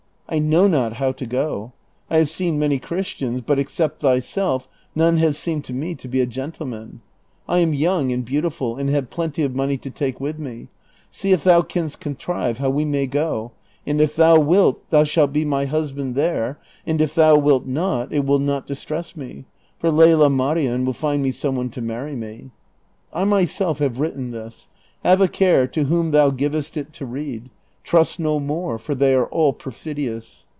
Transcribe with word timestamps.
I 0.33 0.39
know 0.39 0.65
not 0.65 0.93
how 0.93 1.11
to 1.11 1.25
go. 1.25 1.73
I 2.09 2.15
have 2.19 2.29
seen 2.29 2.57
many 2.57 2.79
Christians, 2.79 3.41
but 3.41 3.59
except 3.59 3.99
thyself 3.99 4.69
none 4.95 5.17
has 5.17 5.37
seemed 5.37 5.65
to 5.65 5.73
me 5.73 5.93
to 5.95 6.07
be 6.07 6.21
a 6.21 6.25
gentleman. 6.25 7.01
I 7.49 7.57
am 7.57 7.73
young 7.73 8.13
and 8.13 8.23
beautiful, 8.23 8.77
and 8.77 8.89
have 8.91 9.09
plenty 9.09 9.43
of 9.43 9.53
money 9.53 9.75
to 9.79 9.89
take 9.89 10.21
with 10.21 10.39
me. 10.39 10.69
See 11.09 11.33
if 11.33 11.43
thou 11.43 11.63
canst 11.63 11.99
contrive 11.99 12.59
how 12.59 12.69
we 12.69 12.85
may 12.85 13.07
go, 13.07 13.51
and 13.85 13.99
if 13.99 14.15
thou 14.15 14.39
wilt 14.39 14.89
thou 14.89 15.03
shalt 15.03 15.33
be 15.33 15.43
my 15.43 15.65
huslxind 15.65 16.13
tliere, 16.13 16.55
and 16.85 17.01
if 17.01 17.13
thou 17.13 17.37
wilt 17.37 17.65
not 17.65 18.13
it 18.13 18.25
will 18.25 18.39
not 18.39 18.65
distress 18.65 19.17
me, 19.17 19.43
for 19.79 19.91
Lela 19.91 20.29
ISlarien 20.29 20.85
will 20.85 20.93
find 20.93 21.21
me 21.23 21.33
some 21.33 21.57
one 21.57 21.69
to 21.71 21.81
marry 21.81 22.15
me. 22.15 22.51
I 23.11 23.25
myself 23.25 23.79
have 23.79 23.99
written 23.99 24.31
this: 24.31 24.67
have 25.03 25.19
a 25.19 25.27
care 25.27 25.67
to 25.67 25.83
whom 25.85 26.11
thou 26.11 26.29
givest 26.29 26.77
it 26.77 26.93
to 26.93 27.05
read: 27.05 27.49
trust 27.83 28.19
no 28.19 28.39
Moor, 28.39 28.77
for 28.77 28.93
they 28.93 29.11
are 29.15 29.25
all 29.29 29.53
perfidious. 29.53 30.45